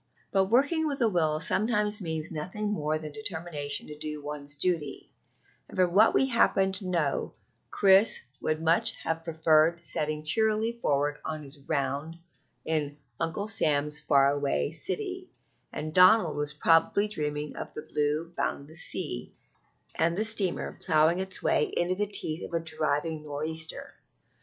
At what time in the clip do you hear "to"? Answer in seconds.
3.85-3.95, 6.71-6.87